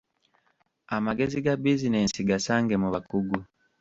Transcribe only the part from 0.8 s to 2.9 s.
Amagezi ga bizinensi gasange mu